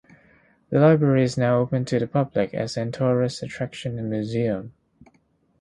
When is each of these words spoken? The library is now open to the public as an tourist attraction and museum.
The 0.71 0.79
library 0.79 1.21
is 1.21 1.37
now 1.37 1.59
open 1.59 1.85
to 1.85 1.99
the 1.99 2.07
public 2.07 2.55
as 2.55 2.75
an 2.75 2.91
tourist 2.91 3.43
attraction 3.43 3.99
and 3.99 4.09
museum. 4.09 4.73